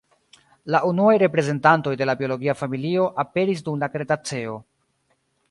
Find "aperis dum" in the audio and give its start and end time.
3.25-3.79